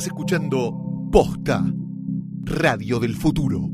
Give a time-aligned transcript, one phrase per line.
[0.00, 0.72] Estás escuchando
[1.12, 1.62] Posta,
[2.44, 3.68] Radio del Futuro.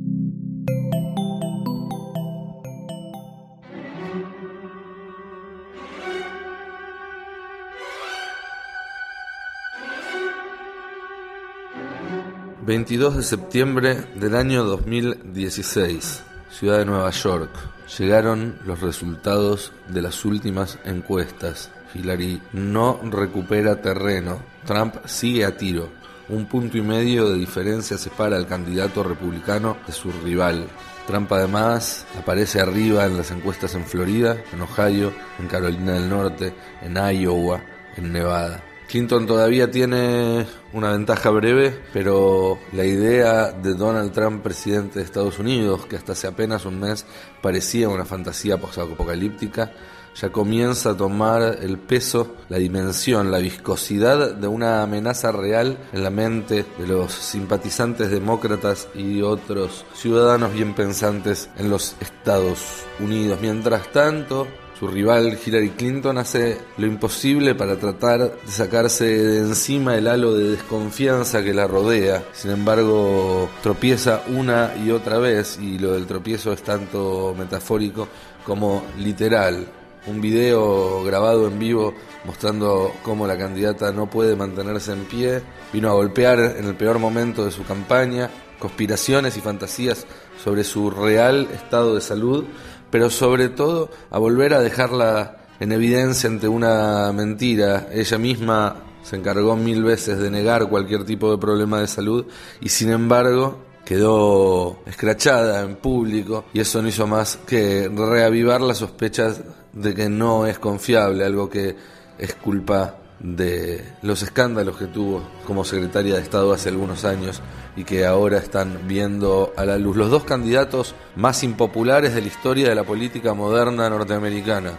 [12.67, 16.25] ...22 de septiembre del año 2016...
[16.51, 17.51] ...Ciudad de Nueva York...
[17.97, 21.71] ...llegaron los resultados de las últimas encuestas...
[21.95, 24.41] Hillary no recupera terreno.
[24.67, 25.89] Trump sigue a tiro.
[26.29, 30.67] Un punto y medio de diferencia separa al candidato republicano de su rival.
[31.07, 36.53] Trump además aparece arriba en las encuestas en Florida, en Ohio, en Carolina del Norte,
[36.83, 37.63] en Iowa,
[37.97, 38.61] en Nevada.
[38.89, 45.39] Clinton todavía tiene una ventaja breve, pero la idea de Donald Trump presidente de Estados
[45.39, 47.05] Unidos, que hasta hace apenas un mes
[47.41, 49.73] parecía una fantasía post-apocalíptica,
[50.21, 56.03] ya comienza a tomar el peso, la dimensión, la viscosidad de una amenaza real en
[56.03, 63.39] la mente de los simpatizantes demócratas y otros ciudadanos bien pensantes en los Estados Unidos.
[63.43, 64.47] Mientras tanto,
[64.79, 70.35] su rival Hillary Clinton hace lo imposible para tratar de sacarse de encima el halo
[70.35, 72.25] de desconfianza que la rodea.
[72.33, 78.09] Sin embargo, tropieza una y otra vez, y lo del tropiezo es tanto metafórico
[78.45, 79.67] como literal
[80.07, 85.91] un video grabado en vivo mostrando cómo la candidata no puede mantenerse en pie, vino
[85.91, 90.07] a golpear en el peor momento de su campaña, conspiraciones y fantasías
[90.43, 92.45] sobre su real estado de salud,
[92.91, 97.89] pero sobre todo a volver a dejarla en evidencia ante una mentira.
[97.93, 102.27] Ella misma se encargó mil veces de negar cualquier tipo de problema de salud
[102.61, 108.79] y sin embargo quedó escrachada en público y eso no hizo más que reavivar las
[108.79, 109.41] sospechas
[109.77, 111.77] de que no es confiable, algo que
[112.19, 117.41] es culpa de los escándalos que tuvo como secretaria de Estado hace algunos años
[117.77, 119.97] y que ahora están viendo a la luz.
[119.97, 124.73] Los dos candidatos más impopulares de la historia de la política moderna norteamericana.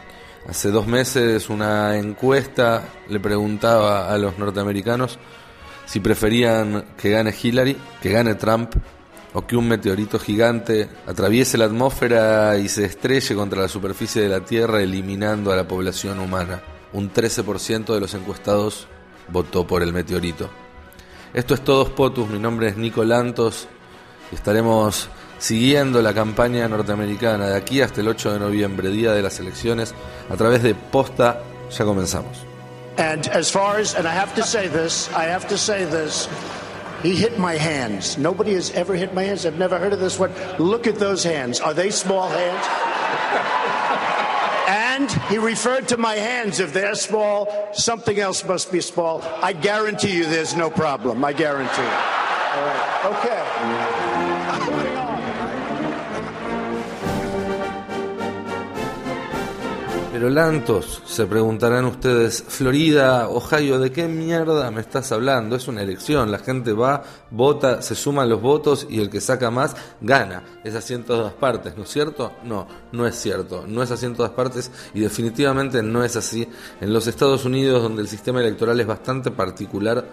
[0.49, 5.19] Hace dos meses una encuesta le preguntaba a los norteamericanos
[5.85, 8.73] si preferían que gane Hillary, que gane Trump
[9.33, 14.29] o que un meteorito gigante atraviese la atmósfera y se estrelle contra la superficie de
[14.29, 16.61] la Tierra eliminando a la población humana.
[16.93, 18.87] Un 13% de los encuestados
[19.29, 20.49] votó por el meteorito.
[21.33, 23.67] Esto es todo Spotus, mi nombre es Nico Lantos
[24.31, 29.21] y estaremos siguiendo la campaña norteamericana de aquí hasta el 8 de noviembre, día de
[29.21, 29.93] las elecciones,
[30.29, 31.41] a través de Posta.
[31.69, 32.45] Ya comenzamos.
[37.03, 38.17] He hit my hands.
[38.17, 39.45] Nobody has ever hit my hands.
[39.45, 40.33] I've never heard of this one.
[40.57, 41.59] Look at those hands.
[41.59, 42.65] Are they small hands?
[44.67, 46.59] and he referred to my hands.
[46.59, 49.21] If they're small, something else must be small.
[49.41, 51.23] I guarantee you there's no problem.
[51.23, 51.81] I guarantee.
[51.81, 53.05] All right.
[53.05, 53.86] Okay.
[60.17, 65.55] Pero Lantos, se preguntarán ustedes, Florida, Ohio, ¿de qué mierda me estás hablando?
[65.55, 69.51] Es una elección, la gente va, vota, se suman los votos y el que saca
[69.51, 70.41] más gana.
[70.63, 72.33] Es así en todas partes, ¿no es cierto?
[72.43, 76.49] No, no es cierto, no es así en todas partes y definitivamente no es así
[76.81, 80.03] en los Estados Unidos donde el sistema electoral es bastante particular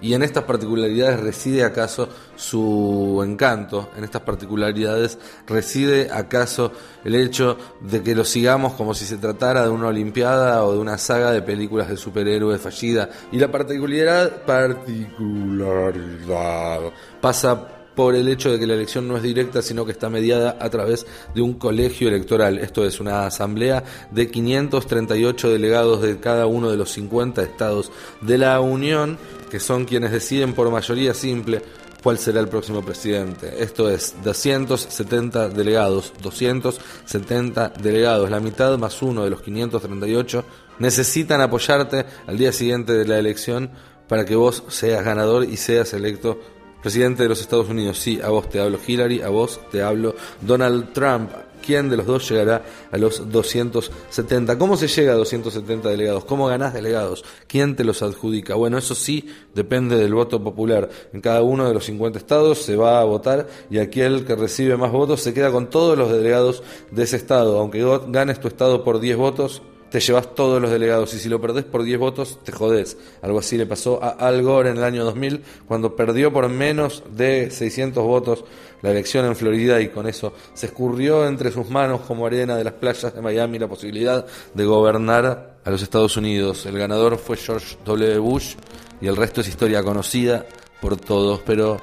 [0.00, 6.72] y en estas particularidades reside acaso su encanto, en estas particularidades reside acaso
[7.04, 10.78] el hecho de que lo sigamos como si se tratara de una olimpiada o de
[10.78, 13.08] una saga de películas de superhéroes fallida.
[13.32, 16.80] Y la particularidad, particularidad
[17.20, 20.56] pasa por el hecho de que la elección no es directa, sino que está mediada
[20.60, 22.58] a través de un colegio electoral.
[22.58, 27.90] Esto es una asamblea de 538 delegados de cada uno de los 50 estados
[28.20, 29.18] de la Unión
[29.54, 31.62] que son quienes deciden por mayoría simple
[32.02, 33.62] cuál será el próximo presidente.
[33.62, 40.44] Esto es 270 delegados, 270 delegados, la mitad más uno de los 538,
[40.80, 43.70] necesitan apoyarte al día siguiente de la elección
[44.08, 46.40] para que vos seas ganador y seas electo
[46.84, 47.98] presidente de los Estados Unidos.
[47.98, 51.30] Sí, a vos te hablo Hillary, a vos te hablo Donald Trump
[51.64, 54.58] quién de los dos llegará a los 270.
[54.58, 56.26] ¿Cómo se llega a 270 delegados?
[56.26, 57.24] ¿Cómo ganás delegados?
[57.46, 58.54] ¿Quién te los adjudica?
[58.54, 60.90] Bueno, eso sí depende del voto popular.
[61.14, 64.76] En cada uno de los 50 estados se va a votar y aquel que recibe
[64.76, 67.58] más votos se queda con todos los delegados de ese estado.
[67.58, 69.62] Aunque ganes tu estado por 10 votos,
[69.94, 72.96] te llevas todos los delegados y si lo perdés por 10 votos, te jodés.
[73.22, 77.04] Algo así le pasó a Al Gore en el año 2000 cuando perdió por menos
[77.12, 78.44] de 600 votos
[78.82, 82.64] la elección en Florida y con eso se escurrió entre sus manos como arena de
[82.64, 86.66] las playas de Miami la posibilidad de gobernar a los Estados Unidos.
[86.66, 88.18] El ganador fue George W.
[88.18, 88.56] Bush
[89.00, 90.44] y el resto es historia conocida
[90.80, 91.78] por todos, pero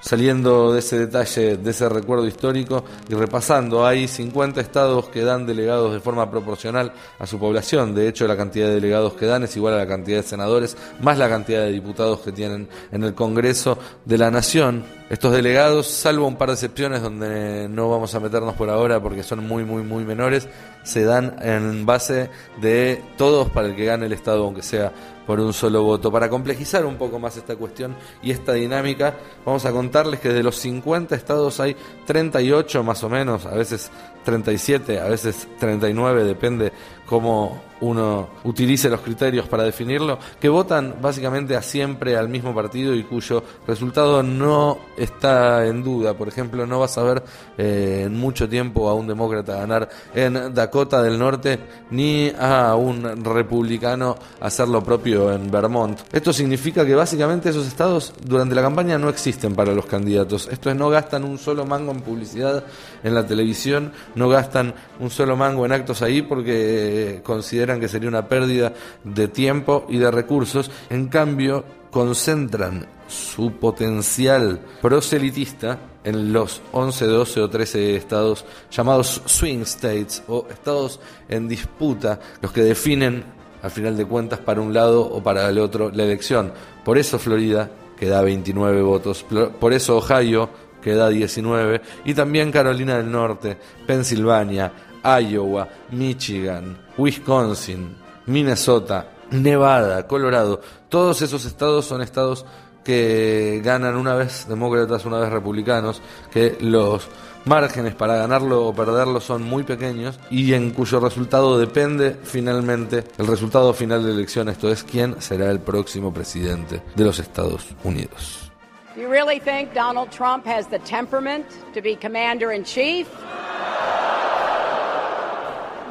[0.00, 5.46] saliendo de ese detalle, de ese recuerdo histórico y repasando, hay 50 estados que dan
[5.46, 7.94] delegados de forma proporcional a su población.
[7.94, 10.76] De hecho, la cantidad de delegados que dan es igual a la cantidad de senadores,
[11.00, 14.84] más la cantidad de diputados que tienen en el Congreso de la Nación.
[15.10, 19.22] Estos delegados, salvo un par de excepciones donde no vamos a meternos por ahora porque
[19.22, 20.48] son muy, muy, muy menores,
[20.82, 22.30] se dan en base
[22.60, 24.92] de todos para el que gane el Estado, aunque sea
[25.28, 26.10] por un solo voto.
[26.10, 29.14] Para complejizar un poco más esta cuestión y esta dinámica,
[29.44, 31.76] vamos a contarles que de los 50 estados hay
[32.06, 33.90] 38 más o menos, a veces
[34.24, 36.72] 37, a veces 39, depende
[37.08, 42.94] cómo uno utilice los criterios para definirlo, que votan básicamente a siempre al mismo partido
[42.94, 46.14] y cuyo resultado no está en duda.
[46.14, 47.22] Por ejemplo, no vas a ver
[47.56, 51.58] eh, en mucho tiempo a un demócrata ganar en Dakota del Norte
[51.90, 56.00] ni a un republicano hacer lo propio en Vermont.
[56.12, 60.48] Esto significa que básicamente esos estados durante la campaña no existen para los candidatos.
[60.50, 62.64] Esto es, no gastan un solo mango en publicidad
[63.02, 68.08] en la televisión, no gastan un solo mango en actos ahí porque consideran que sería
[68.08, 68.72] una pérdida
[69.04, 70.70] de tiempo y de recursos.
[70.90, 79.62] En cambio, concentran su potencial proselitista en los 11, 12 o 13 estados llamados swing
[79.62, 83.24] states o estados en disputa, los que definen
[83.62, 86.52] al final de cuentas para un lado o para el otro la elección.
[86.84, 89.24] Por eso Florida que da 29 votos,
[89.58, 90.48] por eso Ohio
[90.80, 93.56] que da 19 y también Carolina del Norte,
[93.86, 94.72] Pensilvania,
[95.04, 97.96] Iowa, Michigan, Wisconsin,
[98.26, 102.44] Minnesota, Nevada, Colorado, todos esos estados son estados
[102.84, 106.00] que ganan una vez demócratas, una vez republicanos,
[106.30, 107.06] que los
[107.44, 113.26] márgenes para ganarlo o perderlo son muy pequeños y en cuyo resultado depende finalmente el
[113.26, 117.66] resultado final de la elección, esto es quién será el próximo presidente de los Estados
[117.84, 118.50] Unidos.
[118.96, 123.06] You really think Donald Trump has the temperament to be commander in chief?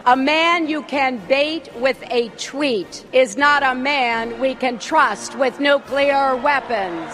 [0.10, 5.38] A man you can bait with a tweet is not a man we can trust
[5.38, 7.12] with nuclear weapons.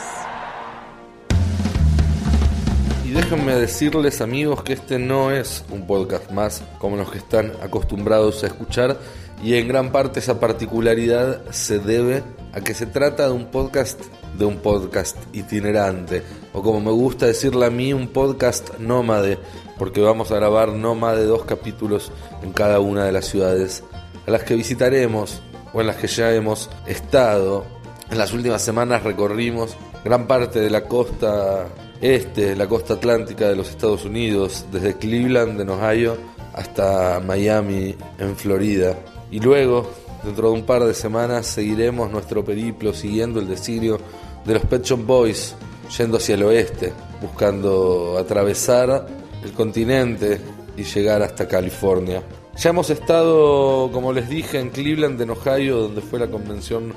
[3.03, 7.53] Y déjenme decirles amigos que este no es un podcast más como los que están
[7.63, 8.99] acostumbrados a escuchar
[9.43, 12.21] y en gran parte esa particularidad se debe
[12.53, 13.99] a que se trata de un podcast
[14.37, 16.21] de un podcast itinerante
[16.53, 19.37] o como me gusta decirle a mí un podcast nómade
[19.77, 22.11] porque vamos a grabar no más de dos capítulos
[22.43, 23.83] en cada una de las ciudades
[24.25, 25.41] a las que visitaremos
[25.73, 27.65] o en las que ya hemos estado.
[28.09, 31.67] En las últimas semanas recorrimos gran parte de la costa
[32.03, 36.17] este, la costa atlántica de los Estados Unidos, desde Cleveland, en Ohio,
[36.53, 38.97] hasta Miami, en Florida.
[39.31, 39.89] Y luego,
[40.21, 43.99] dentro de un par de semanas, seguiremos nuestro periplo siguiendo el designio
[44.45, 45.55] de los Pet Shop Boys,
[45.97, 49.07] yendo hacia el oeste, buscando atravesar
[49.43, 50.39] el continente
[50.77, 52.23] y llegar hasta California.
[52.55, 56.93] Ya hemos estado, como les dije, en Cleveland, en Ohio, donde fue la convención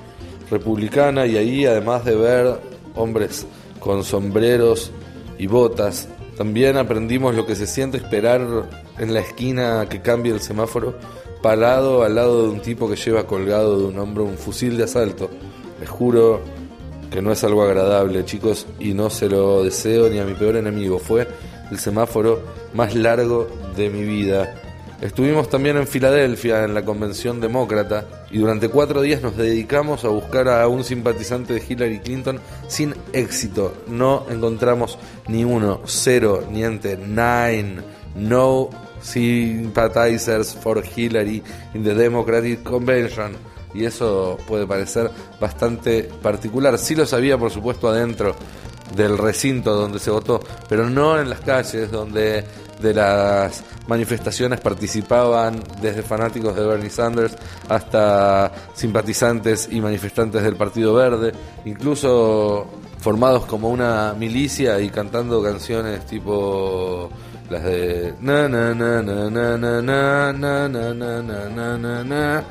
[0.51, 2.61] republicana, y ahí, además de ver
[2.95, 3.47] hombres
[3.81, 4.91] con sombreros
[5.39, 8.69] y botas, también aprendimos lo que se siente esperar
[8.99, 10.95] en la esquina que cambie el semáforo,
[11.43, 14.85] parado al lado de un tipo que lleva colgado de un hombro un fusil de
[14.85, 15.31] asalto.
[15.81, 16.43] Les juro
[17.11, 20.57] que no es algo agradable, chicos, y no se lo deseo ni a mi peor
[20.57, 20.99] enemigo.
[20.99, 21.27] Fue
[21.71, 22.41] el semáforo
[22.75, 24.63] más largo de mi vida.
[25.01, 30.09] Estuvimos también en Filadelfia en la convención demócrata y durante cuatro días nos dedicamos a
[30.09, 33.75] buscar a un simpatizante de Hillary Clinton sin éxito.
[33.89, 34.99] No encontramos
[35.29, 37.83] ni uno, cero, niente, nine,
[38.15, 38.71] no
[39.03, 41.43] sympathizers for Hillary
[41.75, 43.37] in the Democratic Convention.
[43.77, 46.79] Y eso puede parecer bastante particular.
[46.79, 48.35] Sí lo sabía, por supuesto, adentro
[48.95, 52.45] del recinto donde se votó, pero no en las calles donde
[52.81, 57.35] de las manifestaciones participaban desde fanáticos de Bernie Sanders
[57.69, 61.33] hasta simpatizantes y manifestantes del Partido Verde,
[61.65, 62.67] incluso
[63.01, 67.11] formados como una milicia y cantando canciones tipo
[67.49, 72.45] las de na na na na na na na na na na na na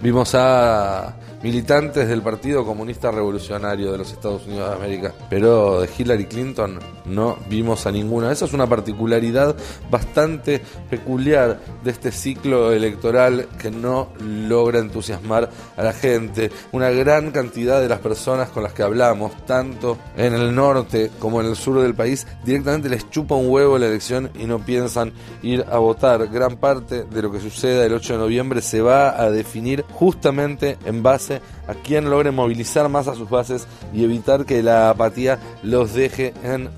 [0.00, 5.90] vimos a militantes del Partido Comunista Revolucionario de los Estados Unidos de América, pero de
[5.96, 6.78] Hillary Clinton
[7.08, 8.32] no vimos a ninguna.
[8.32, 9.56] Esa es una particularidad
[9.90, 10.60] bastante
[10.90, 16.50] peculiar de este ciclo electoral que no logra entusiasmar a la gente.
[16.72, 21.40] Una gran cantidad de las personas con las que hablamos, tanto en el norte como
[21.40, 25.12] en el sur del país, directamente les chupa un huevo la elección y no piensan
[25.42, 26.28] ir a votar.
[26.28, 30.78] Gran parte de lo que suceda el 8 de noviembre se va a definir justamente
[30.84, 35.38] en base a quien logre movilizar más a sus bases y evitar que la apatía
[35.62, 36.70] los deje en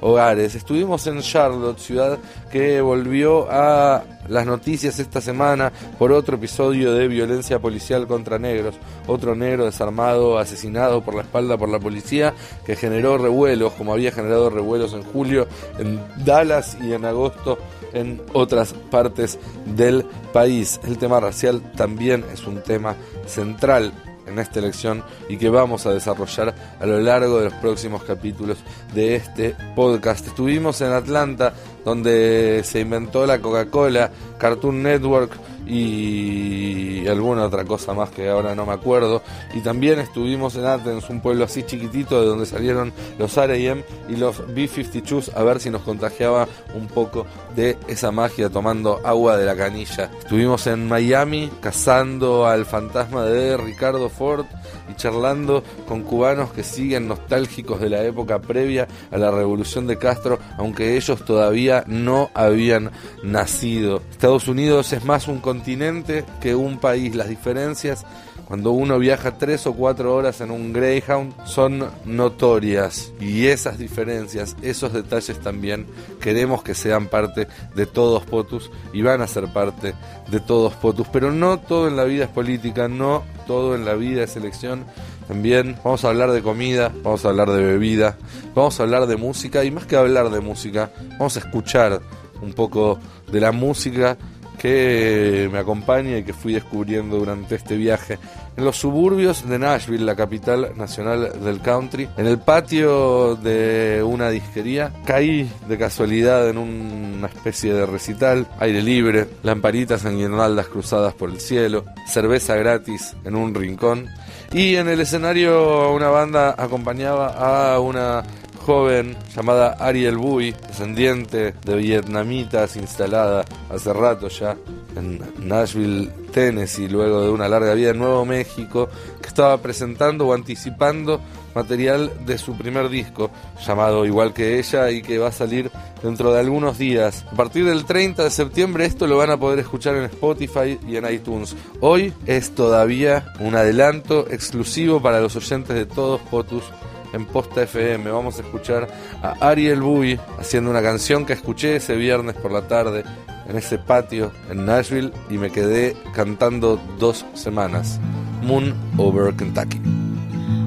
[0.00, 0.54] hogares.
[0.54, 2.18] Estuvimos en Charlotte, ciudad
[2.50, 8.74] que volvió a las noticias esta semana por otro episodio de violencia policial contra negros,
[9.06, 14.12] otro negro desarmado, asesinado por la espalda por la policía, que generó revuelos, como había
[14.12, 15.46] generado revuelos en julio
[15.78, 17.58] en Dallas y en agosto
[17.92, 20.80] en otras partes del país.
[20.84, 23.92] El tema racial también es un tema central
[24.26, 28.58] en esta elección y que vamos a desarrollar a lo largo de los próximos capítulos
[28.94, 30.26] de este podcast.
[30.26, 35.32] Estuvimos en Atlanta, donde se inventó la Coca-Cola, Cartoon Network
[35.66, 39.22] y alguna otra cosa más que ahora no me acuerdo.
[39.54, 43.84] Y también estuvimos en Athens, un pueblo así chiquitito de donde salieron los R.A.M.
[44.08, 49.36] y los B-52s a ver si nos contagiaba un poco de esa magia tomando agua
[49.36, 50.10] de la canilla.
[50.18, 54.46] Estuvimos en Miami cazando al fantasma de Ricardo Ford
[54.92, 59.98] y charlando con cubanos que siguen nostálgicos de la época previa a la revolución de
[59.98, 62.90] Castro, aunque ellos todavía no habían
[63.22, 64.02] nacido.
[64.10, 67.14] Estados Unidos es más un continente que un país.
[67.14, 68.04] Las diferencias
[68.52, 74.58] cuando uno viaja tres o cuatro horas en un Greyhound son notorias y esas diferencias,
[74.60, 75.86] esos detalles también
[76.20, 79.94] queremos que sean parte de todos POTUS y van a ser parte
[80.30, 81.08] de todos POTUS.
[81.10, 84.84] Pero no todo en la vida es política, no todo en la vida es elección.
[85.26, 88.18] También vamos a hablar de comida, vamos a hablar de bebida,
[88.54, 92.02] vamos a hablar de música y más que hablar de música, vamos a escuchar
[92.42, 92.98] un poco
[93.32, 94.18] de la música
[94.58, 98.18] que me acompaña y que fui descubriendo durante este viaje.
[98.56, 104.28] En los suburbios de Nashville, la capital nacional del country, en el patio de una
[104.30, 111.14] disquería, caí de casualidad en una especie de recital, aire libre, lamparitas en guirnaldas cruzadas
[111.14, 114.08] por el cielo, cerveza gratis en un rincón.
[114.52, 118.22] Y en el escenario una banda acompañaba a una
[118.64, 124.56] joven llamada Ariel Bui, descendiente de vietnamitas instalada hace rato ya
[124.96, 128.88] en Nashville, Tennessee, luego de una larga vida en Nuevo México,
[129.20, 131.20] que estaba presentando o anticipando
[131.54, 133.30] material de su primer disco,
[133.66, 135.70] llamado igual que ella y que va a salir
[136.02, 137.24] dentro de algunos días.
[137.32, 140.96] A partir del 30 de septiembre esto lo van a poder escuchar en Spotify y
[140.96, 141.56] en iTunes.
[141.80, 146.64] Hoy es todavía un adelanto exclusivo para los oyentes de todos Potus
[147.12, 148.10] en Posta FM.
[148.10, 148.88] Vamos a escuchar
[149.22, 153.04] a Ariel Bui haciendo una canción que escuché ese viernes por la tarde
[153.48, 157.98] en ese patio en Nashville y me quedé cantando dos semanas.
[158.42, 159.80] Moon over Kentucky.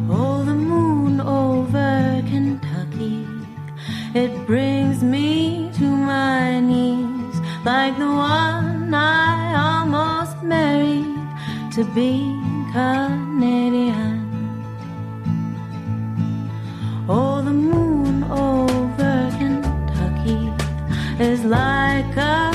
[0.10, 3.26] Oh, the moon over Kentucky.
[4.14, 7.36] It brings me to my knees
[7.66, 11.06] like the one I almost married
[11.76, 12.46] to be.
[21.36, 22.55] Is like a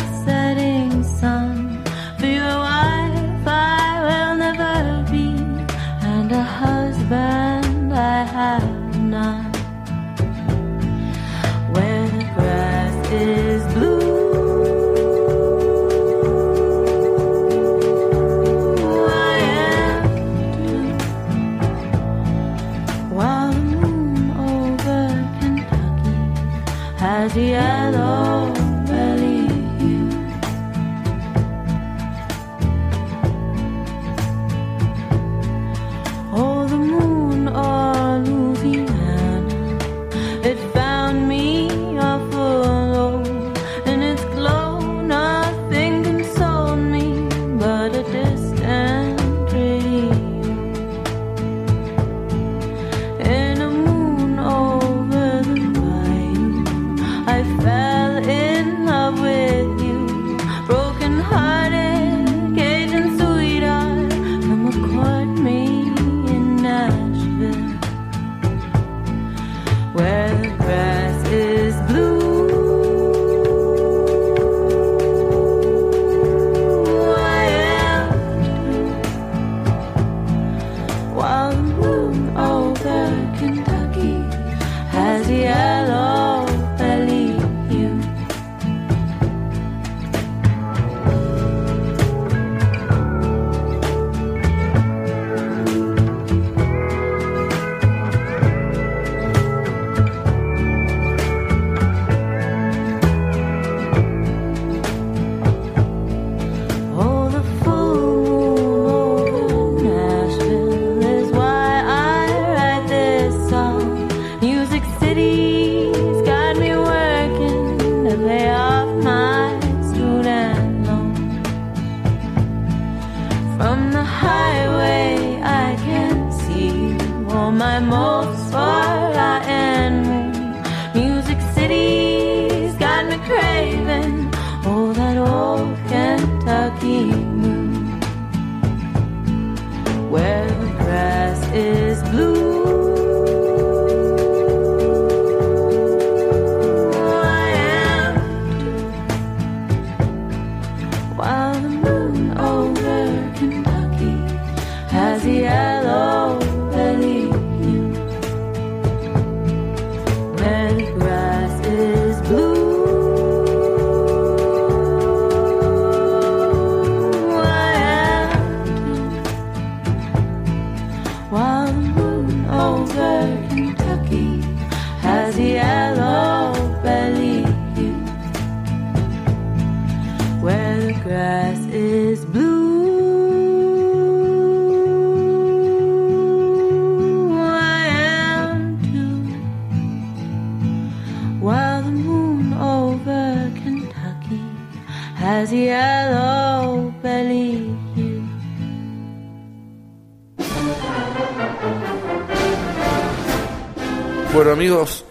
[136.80, 137.29] Kentucky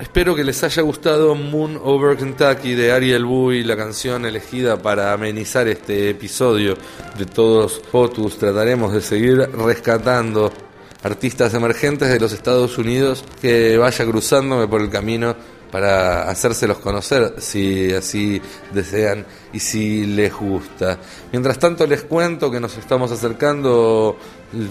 [0.10, 5.13] espero que les haya gustado Moon Over Kentucky de Ariel Bowie, la canción elegida para
[5.13, 6.75] amenizar este episodio
[7.16, 8.39] de Todos Potus.
[8.39, 10.51] Trataremos de seguir rescatando
[11.04, 15.36] artistas emergentes de los Estados Unidos que vaya cruzándome por el camino
[15.72, 18.42] para hacérselos conocer si así
[18.74, 19.24] desean
[19.54, 20.98] y si les gusta.
[21.32, 24.18] Mientras tanto les cuento que nos estamos acercando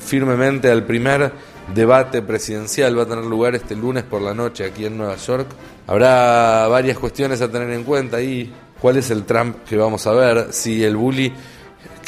[0.04, 1.30] firmemente al primer
[1.74, 2.98] debate presidencial.
[2.98, 5.48] Va a tener lugar este lunes por la noche aquí en Nueva York.
[5.86, 8.52] Habrá varias cuestiones a tener en cuenta ahí.
[8.80, 10.52] ¿Cuál es el Trump que vamos a ver?
[10.52, 11.32] Si el bully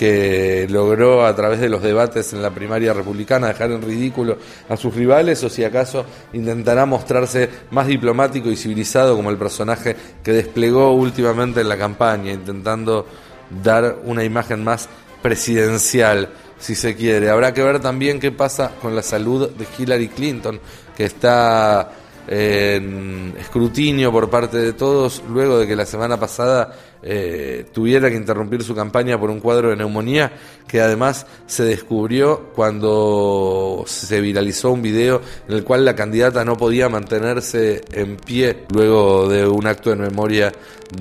[0.01, 4.39] que logró a través de los debates en la primaria republicana dejar en ridículo
[4.71, 9.95] a sus rivales o si acaso intentará mostrarse más diplomático y civilizado como el personaje
[10.25, 13.05] que desplegó últimamente en la campaña, intentando
[13.63, 14.89] dar una imagen más
[15.21, 17.31] presidencial, si se quiere.
[17.31, 20.61] Habrá que ver también qué pasa con la salud de Hillary Clinton,
[20.97, 21.91] que está
[22.29, 28.15] en escrutinio por parte de todos luego de que la semana pasada eh, tuviera que
[28.15, 30.31] interrumpir su campaña por un cuadro de neumonía
[30.69, 36.57] que además se descubrió cuando se viralizó un video en el cual la candidata no
[36.57, 40.53] podía mantenerse en pie luego de un acto en memoria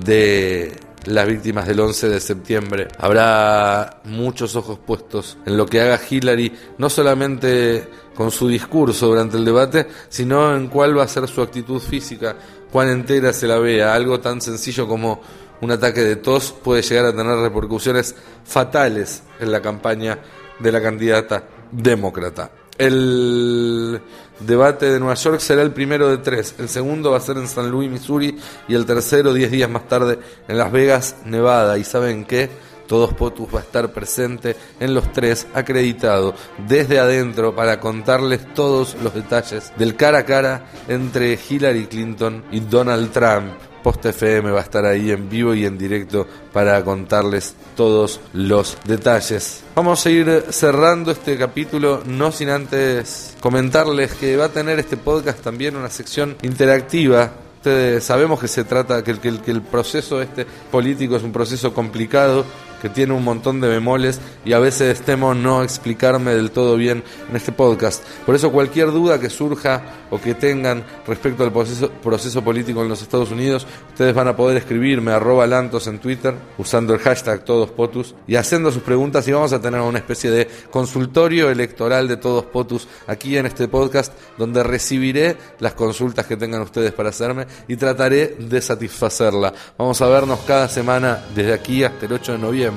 [0.04, 0.72] de
[1.14, 2.88] las víctimas del 11 de septiembre.
[2.98, 9.36] Habrá muchos ojos puestos en lo que haga Hillary, no solamente con su discurso durante
[9.36, 12.36] el debate, sino en cuál va a ser su actitud física,
[12.70, 13.94] cuán entera se la vea.
[13.94, 15.20] Algo tan sencillo como
[15.60, 20.18] un ataque de tos puede llegar a tener repercusiones fatales en la campaña
[20.58, 22.59] de la candidata demócrata.
[22.80, 24.00] El
[24.40, 26.54] debate de Nueva York será el primero de tres.
[26.58, 28.38] El segundo va a ser en San Luis, Missouri.
[28.68, 31.76] Y el tercero, diez días más tarde, en Las Vegas, Nevada.
[31.76, 32.48] ¿Y saben qué?
[32.86, 36.34] Todos Potus va a estar presente en los tres, acreditado
[36.66, 42.60] desde adentro para contarles todos los detalles del cara a cara entre Hillary Clinton y
[42.60, 43.69] Donald Trump.
[43.82, 48.76] Post FM va a estar ahí en vivo y en directo para contarles todos los
[48.84, 49.62] detalles.
[49.74, 54.96] Vamos a ir cerrando este capítulo, no sin antes comentarles que va a tener este
[54.96, 57.32] podcast también una sección interactiva.
[57.56, 61.32] Ustedes sabemos que se trata, el, que el, que el proceso este político es un
[61.32, 62.44] proceso complicado,
[62.80, 67.02] que tiene un montón de bemoles y a veces temo no explicarme del todo bien
[67.28, 68.02] en este podcast.
[68.24, 73.02] Por eso cualquier duda que surja o que tengan respecto al proceso, político en los
[73.02, 77.70] Estados Unidos, ustedes van a poder escribirme arroba lantos en Twitter usando el hashtag todos
[77.70, 82.16] potus y haciendo sus preguntas y vamos a tener una especie de consultorio electoral de
[82.16, 87.46] todos potus aquí en este podcast donde recibiré las consultas que tengan ustedes para hacerme
[87.68, 89.52] y trataré de satisfacerla.
[89.76, 92.69] Vamos a vernos cada semana desde aquí hasta el 8 de noviembre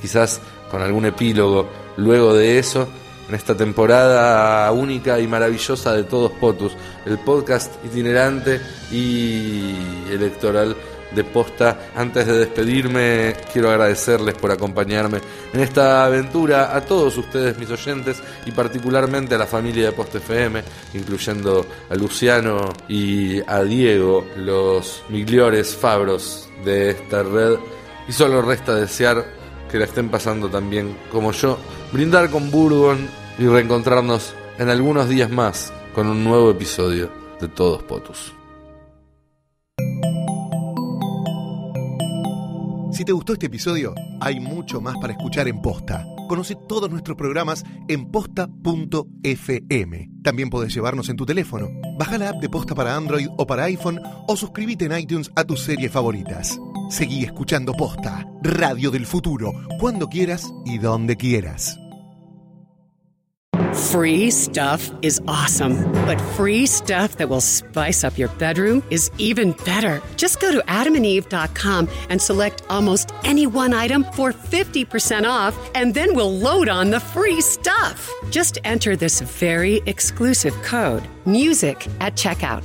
[0.00, 2.88] quizás con algún epílogo luego de eso,
[3.28, 6.72] en esta temporada única y maravillosa de Todos Potus,
[7.04, 8.60] el podcast itinerante
[8.92, 9.74] y
[10.10, 10.76] electoral
[11.12, 11.90] de posta.
[11.96, 15.20] Antes de despedirme, quiero agradecerles por acompañarme
[15.52, 20.16] en esta aventura a todos ustedes, mis oyentes, y particularmente a la familia de Post
[20.16, 20.62] FM,
[20.94, 27.56] incluyendo a Luciano y a Diego, los migliores fabros de esta red.
[28.08, 29.35] Y solo resta desear
[29.70, 31.58] que la estén pasando también como yo,
[31.92, 37.82] brindar con Burgon y reencontrarnos en algunos días más con un nuevo episodio de Todos
[37.82, 38.32] Potus.
[42.92, 46.06] Si te gustó este episodio, hay mucho más para escuchar en posta.
[46.28, 48.50] Conoce todos nuestros programas en posta.fm.
[50.22, 51.68] También podés llevarnos en tu teléfono.
[51.98, 55.44] Baja la app de Posta para Android o para iPhone o suscríbete en iTunes a
[55.44, 56.58] tus series favoritas.
[56.88, 61.76] Seguí escuchando Posta, Radio del Futuro, cuando quieras y donde quieras.
[63.90, 69.52] Free stuff is awesome, but free stuff that will spice up your bedroom is even
[69.64, 70.00] better.
[70.16, 76.14] Just go to adamandeve.com and select almost any one item for 50% off, and then
[76.14, 78.10] we'll load on the free stuff.
[78.30, 82.64] Just enter this very exclusive code, MUSIC, at checkout,